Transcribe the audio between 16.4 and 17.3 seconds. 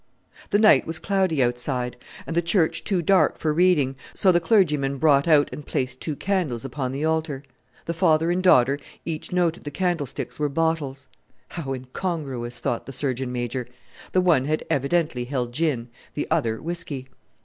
whisky.